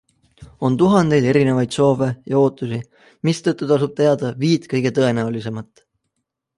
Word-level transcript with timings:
On 0.67 0.77
tuhandeid 0.81 1.27
erinevaid 1.33 1.77
soove 1.77 2.09
ja 2.33 2.41
ootusi, 2.47 2.81
mistõttu 3.31 3.71
tasub 3.75 3.97
teada 4.03 4.35
viit 4.45 4.71
kõige 4.75 4.97
tõenäolisemat. 5.01 5.91